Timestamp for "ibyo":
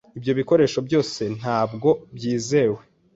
0.17-0.31